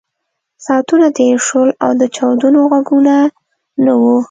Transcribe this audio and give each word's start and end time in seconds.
ساعتونه 0.65 1.07
تېر 1.17 1.37
شول 1.47 1.69
او 1.83 1.91
د 2.01 2.03
چاودنو 2.15 2.59
غږونه 2.71 3.15
نه 3.85 3.93
وو 4.01 4.15